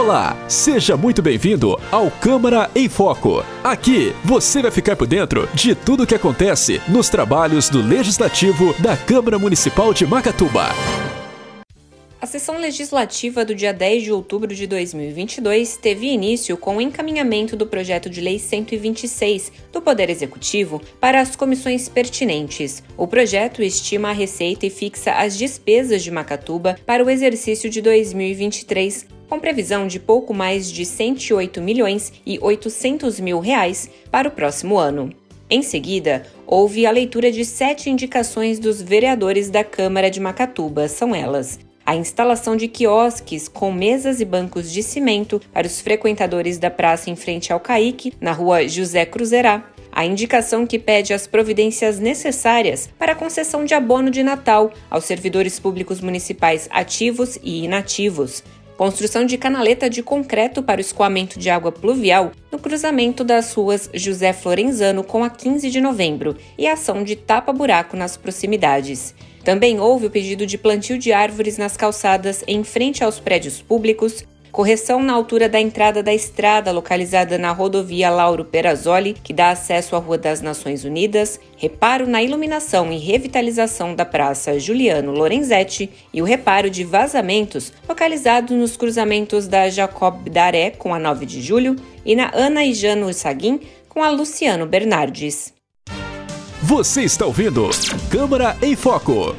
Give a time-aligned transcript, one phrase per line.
[0.00, 3.44] Olá, seja muito bem-vindo ao Câmara em Foco.
[3.62, 8.72] Aqui você vai ficar por dentro de tudo o que acontece nos trabalhos do Legislativo
[8.80, 10.70] da Câmara Municipal de Macatuba.
[12.18, 17.54] A sessão legislativa do dia 10 de outubro de 2022 teve início com o encaminhamento
[17.54, 22.82] do projeto de lei 126 do Poder Executivo para as comissões pertinentes.
[22.96, 27.82] O projeto estima a receita e fixa as despesas de Macatuba para o exercício de
[27.82, 34.32] 2023, com previsão de pouco mais de 108 milhões e 800 mil reais para o
[34.32, 35.14] próximo ano.
[35.48, 40.88] Em seguida, houve a leitura de sete indicações dos vereadores da Câmara de Macatuba.
[40.88, 46.58] São elas: a instalação de quiosques com mesas e bancos de cimento para os frequentadores
[46.58, 51.26] da praça em frente ao Caique, na rua José Cruzerá, a indicação que pede as
[51.26, 57.64] providências necessárias para a concessão de abono de Natal aos servidores públicos municipais ativos e
[57.64, 58.42] inativos,
[58.80, 63.90] construção de canaleta de concreto para o escoamento de água pluvial no cruzamento das ruas
[63.92, 69.14] José Florenzano com a 15 de novembro e ação de tapa-buraco nas proximidades.
[69.44, 74.24] Também houve o pedido de plantio de árvores nas calçadas em frente aos prédios públicos,
[74.60, 79.96] correção na altura da entrada da estrada localizada na rodovia Lauro Perazzoli, que dá acesso
[79.96, 86.20] à Rua das Nações Unidas, reparo na iluminação e revitalização da Praça Juliano Lorenzetti e
[86.20, 91.74] o reparo de vazamentos localizados nos cruzamentos da Jacob Daré com a 9 de julho
[92.04, 95.54] e na Ana e Jano Saguin com a Luciano Bernardes.
[96.60, 97.70] Você está ouvindo
[98.10, 99.34] Câmara em Foco.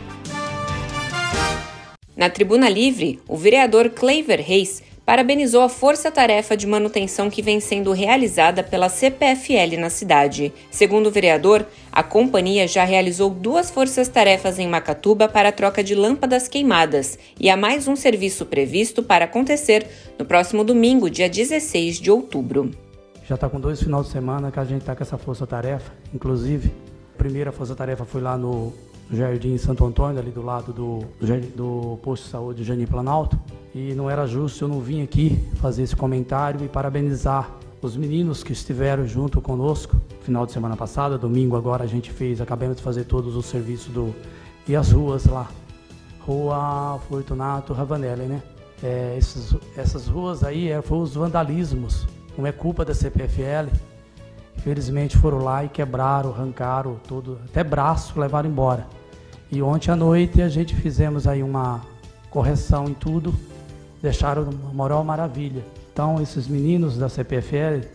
[2.18, 7.92] Na Tribuna Livre, o vereador Cleiver Reis parabenizou a força-tarefa de manutenção que vem sendo
[7.92, 10.54] realizada pela CPFL na cidade.
[10.70, 15.96] Segundo o vereador, a companhia já realizou duas forças-tarefas em Macatuba para a troca de
[15.96, 22.00] lâmpadas queimadas e há mais um serviço previsto para acontecer no próximo domingo, dia 16
[22.00, 22.72] de outubro.
[23.28, 26.72] Já está com dois finais de semana que a gente está com essa força-tarefa, inclusive
[27.18, 28.74] primeira força-tarefa foi lá no
[29.12, 31.00] Jardim Santo Antônio, ali do lado do,
[31.56, 33.38] do posto de saúde Janim Planalto.
[33.76, 37.50] E não era justo eu não vim aqui fazer esse comentário e parabenizar
[37.82, 39.98] os meninos que estiveram junto conosco.
[40.22, 43.94] Final de semana passada, domingo agora a gente fez, acabamos de fazer todos os serviços
[43.94, 44.16] do
[44.68, 45.50] e as ruas lá.
[46.20, 48.42] Rua Fortunato Ravanelli, né?
[48.84, 52.08] É, esses, essas ruas aí é, foram os vandalismos.
[52.38, 53.70] Não é culpa da CPFL,
[54.62, 58.86] Infelizmente foram lá e quebraram, arrancaram tudo, até braço levaram embora.
[59.52, 61.82] E ontem à noite a gente fizemos aí uma
[62.30, 63.34] correção em tudo,
[64.02, 65.62] deixaram uma moral maravilha.
[65.92, 67.86] Então esses meninos da CPFL,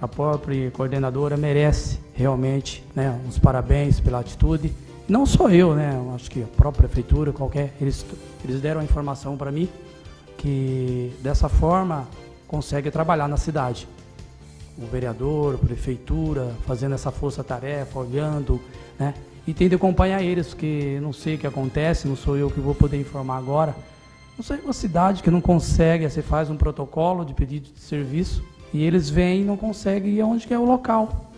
[0.00, 4.72] a própria coordenadora merece realmente né, uns parabéns pela atitude.
[5.08, 5.92] Não só eu, né?
[6.14, 8.04] Acho que a própria prefeitura, qualquer, eles,
[8.44, 9.68] eles deram a informação para mim
[10.36, 12.08] que dessa forma
[12.48, 13.88] consegue trabalhar na cidade
[14.80, 18.60] o vereador, a prefeitura, fazendo essa força-tarefa, olhando,
[18.98, 19.14] né?
[19.46, 22.60] E tem de acompanhar eles, porque não sei o que acontece, não sou eu que
[22.60, 23.74] vou poder informar agora.
[24.36, 28.44] Não sei uma cidade que não consegue, você faz um protocolo de pedido de serviço
[28.72, 31.32] e eles vêm e não conseguem ir aonde que é o local.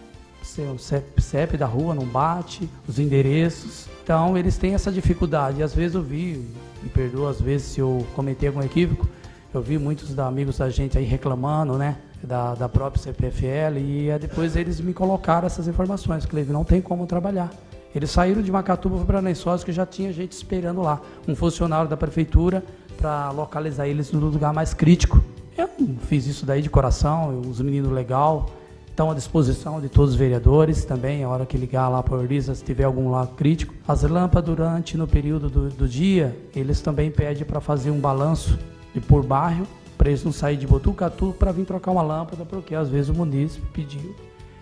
[0.74, 3.86] O CEP, da rua não bate, os endereços.
[4.02, 5.60] Então eles têm essa dificuldade.
[5.60, 6.44] E às vezes eu vi,
[6.82, 9.08] me perdoa às vezes se eu cometei algum equívoco,
[9.54, 11.96] eu vi muitos amigos da gente aí reclamando, né?
[12.22, 17.06] Da, da própria CPFL e depois eles me colocaram essas informações, que não tem como
[17.06, 17.50] trabalhar.
[17.94, 21.96] Eles saíram de Macatuba para Lençóis, que já tinha gente esperando lá, um funcionário da
[21.96, 22.62] prefeitura
[22.96, 25.22] para localizar eles no lugar mais crítico.
[25.58, 25.68] Eu
[26.02, 28.46] fiz isso daí de coração, os meninos legal,
[28.86, 32.18] estão à disposição de todos os vereadores também, a hora que ligar lá para a
[32.18, 33.74] Orisa, se tiver algum lá crítico.
[33.88, 38.58] As lâmpadas durante, no período do, do dia, eles também pedem para fazer um balanço
[38.94, 39.66] de por bairro
[40.00, 43.14] para eles não saírem de Botucatu para vir trocar uma lâmpada, porque às vezes o
[43.14, 44.16] munícipe pediu.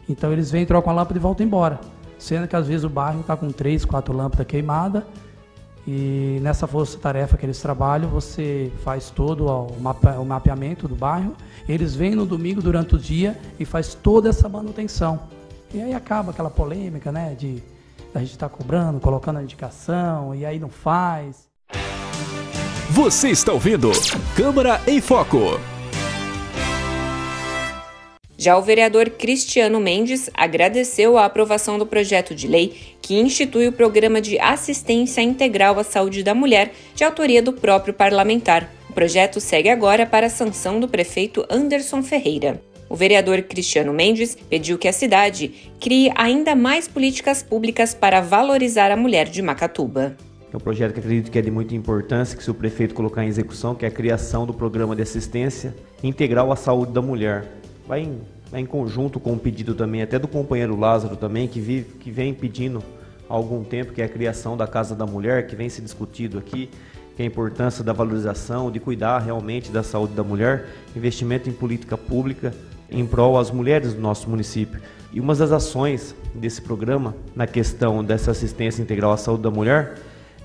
[0.08, 1.78] Então eles vêm, trocam a lâmpada e voltam embora.
[2.18, 5.04] Sendo que às vezes o bairro está com três, quatro lâmpadas queimadas.
[5.86, 11.36] E nessa força-tarefa que eles trabalham, você faz todo o, o mapeamento do bairro.
[11.68, 15.20] Eles vêm no domingo durante o dia e faz toda essa manutenção.
[15.72, 17.36] E aí acaba aquela polêmica, né?
[17.38, 17.62] De
[18.12, 21.48] a gente estar tá cobrando, colocando a indicação, e aí não faz.
[22.90, 23.90] Você está ouvindo
[24.34, 25.60] Câmara em Foco.
[28.38, 33.72] Já o vereador Cristiano Mendes agradeceu a aprovação do projeto de lei que institui o
[33.72, 38.72] Programa de Assistência Integral à Saúde da Mulher, de autoria do próprio parlamentar.
[38.88, 42.62] O projeto segue agora para a sanção do prefeito Anderson Ferreira.
[42.88, 48.90] O vereador Cristiano Mendes pediu que a cidade crie ainda mais políticas públicas para valorizar
[48.90, 50.16] a mulher de Macatuba.
[50.52, 53.24] É um projeto que acredito que é de muita importância, que se o prefeito colocar
[53.24, 57.44] em execução, que é a criação do programa de assistência integral à saúde da mulher.
[57.86, 61.60] Vai em, vai em conjunto com o pedido também, até do companheiro Lázaro também, que,
[61.60, 62.82] vive, que vem pedindo
[63.28, 66.38] há algum tempo, que é a criação da Casa da Mulher, que vem se discutido
[66.38, 66.70] aqui,
[67.14, 70.66] que é a importância da valorização, de cuidar realmente da saúde da mulher,
[70.96, 72.54] investimento em política pública
[72.90, 74.80] em prol às mulheres do nosso município.
[75.12, 79.94] E uma das ações desse programa, na questão dessa assistência integral à saúde da mulher,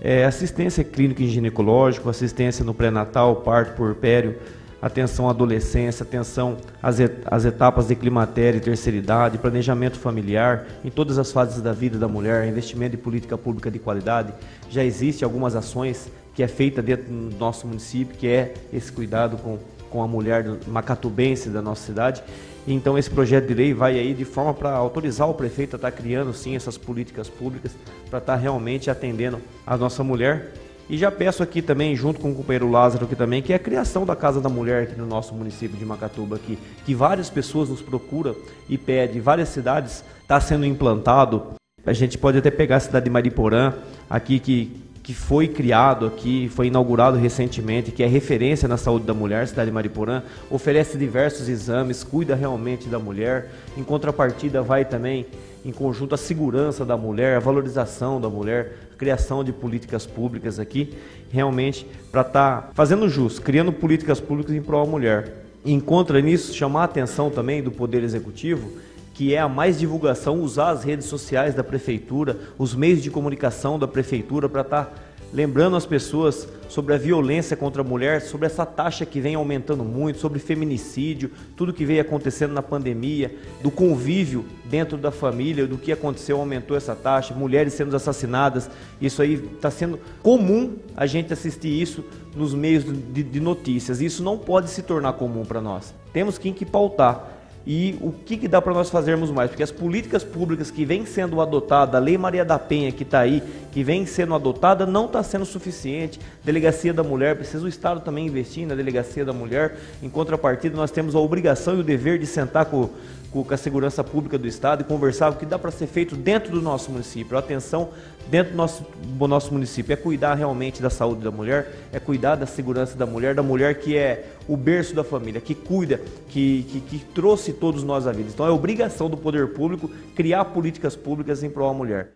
[0.02, 4.38] é assistência clínica e ginecológica, assistência no pré-natal, parto, puerpério,
[4.82, 10.90] atenção à adolescência, atenção às, às etapas de climatério e terceira idade, planejamento familiar, em
[10.90, 14.34] todas as fases da vida da mulher, investimento em política pública de qualidade.
[14.70, 19.38] Já existe algumas ações que é feita dentro do nosso município, que é esse cuidado
[19.38, 19.58] com,
[19.94, 22.24] com a mulher macatubense da nossa cidade.
[22.68, 25.92] Então esse projeto de lei vai aí de forma para autorizar o prefeito a estar
[25.92, 27.74] tá criando sim essas políticas públicas
[28.10, 30.54] para estar tá realmente atendendo a nossa mulher.
[30.90, 33.60] E já peço aqui também, junto com o companheiro Lázaro aqui também, que é a
[33.60, 37.70] criação da Casa da Mulher aqui no nosso município de Macatuba aqui, que várias pessoas
[37.70, 38.36] nos procuram
[38.68, 41.54] e pedem, várias cidades está sendo implantado.
[41.86, 43.74] A gente pode até pegar a cidade de Mariporã,
[44.10, 49.14] aqui que que foi criado aqui, foi inaugurado recentemente, que é referência na saúde da
[49.14, 53.52] mulher, cidade de Mariporã, oferece diversos exames, cuida realmente da mulher.
[53.78, 55.26] Em contrapartida, vai também
[55.66, 60.58] em conjunto a segurança da mulher, a valorização da mulher, a criação de políticas públicas
[60.58, 60.94] aqui,
[61.30, 65.44] realmente para estar tá fazendo jus, criando políticas públicas em prol da mulher.
[65.66, 68.72] Encontra nisso chamar a atenção também do Poder Executivo
[69.14, 73.78] que é a mais divulgação, usar as redes sociais da prefeitura, os meios de comunicação
[73.78, 74.94] da prefeitura para estar tá
[75.34, 79.84] lembrando as pessoas sobre a violência contra a mulher, sobre essa taxa que vem aumentando
[79.84, 85.78] muito, sobre feminicídio, tudo que veio acontecendo na pandemia, do convívio dentro da família, do
[85.78, 88.70] que aconteceu, aumentou essa taxa, mulheres sendo assassinadas.
[89.02, 92.04] Isso aí está sendo comum a gente assistir isso
[92.36, 94.02] nos meios de, de notícias.
[94.02, 95.94] Isso não pode se tornar comum para nós.
[96.12, 97.33] Temos que, que pautar
[97.66, 99.50] e o que, que dá para nós fazermos mais?
[99.50, 103.22] Porque as políticas públicas que vêm sendo adotadas, a Lei Maria da Penha que está
[103.22, 106.20] aí, que vem sendo adotada, não está sendo suficiente.
[106.44, 109.78] Delegacia da Mulher, precisa o Estado também investir na Delegacia da Mulher.
[110.02, 112.90] Em contrapartida, nós temos a obrigação e o dever de sentar com,
[113.34, 116.52] com a segurança pública do Estado e conversar o que dá para ser feito dentro
[116.52, 117.36] do nosso município.
[117.36, 117.90] A atenção
[118.28, 122.36] dentro do nosso, do nosso município é cuidar realmente da saúde da mulher, é cuidar
[122.36, 126.00] da segurança da mulher, da mulher que é o berço da família, que cuida,
[126.30, 128.30] que, que, que trouxe todos nós à vida.
[128.32, 132.12] Então é obrigação do poder público criar políticas públicas em prol da mulher.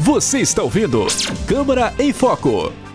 [0.00, 1.06] Você está ouvindo
[1.46, 2.87] Câmara em Foco.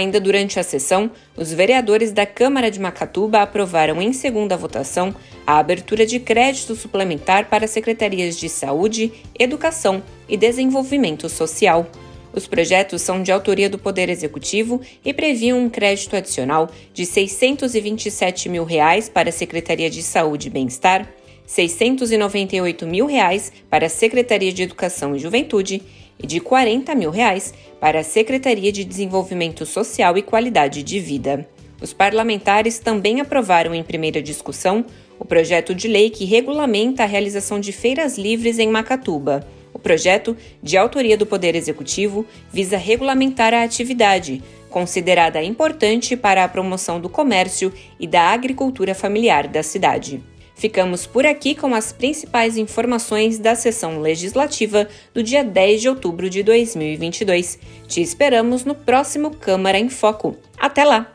[0.00, 5.14] Ainda durante a sessão, os vereadores da Câmara de Macatuba aprovaram em segunda votação
[5.46, 11.86] a abertura de crédito suplementar para secretarias de Saúde, Educação e Desenvolvimento Social.
[12.32, 18.48] Os projetos são de autoria do Poder Executivo e previam um crédito adicional de 627
[18.48, 21.06] mil reais para a Secretaria de Saúde e Bem-Estar,
[21.44, 25.82] 698 mil reais para a Secretaria de Educação e Juventude
[26.22, 31.48] e de 40 mil reais para a Secretaria de Desenvolvimento Social e Qualidade de Vida.
[31.80, 34.84] Os parlamentares também aprovaram em primeira discussão
[35.18, 39.46] o projeto de lei que regulamenta a realização de feiras livres em Macatuba.
[39.72, 46.48] O projeto, de autoria do Poder Executivo, visa regulamentar a atividade, considerada importante para a
[46.48, 50.22] promoção do comércio e da agricultura familiar da cidade.
[50.60, 56.28] Ficamos por aqui com as principais informações da sessão legislativa do dia 10 de outubro
[56.28, 57.58] de 2022.
[57.88, 60.36] Te esperamos no próximo Câmara em Foco.
[60.58, 61.10] Até lá!